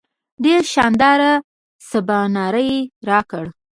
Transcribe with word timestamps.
ډېر 0.43 0.61
شانداره 0.73 1.33
سباناری 1.89 2.71
راکړ. 3.09 3.45